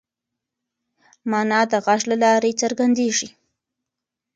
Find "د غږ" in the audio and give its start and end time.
1.71-2.01